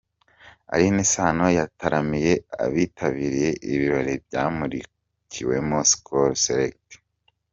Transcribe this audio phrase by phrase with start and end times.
[0.73, 6.87] Alyn Sano yataramiye abitabiriye ibirori byamurikiwemo Skol Select.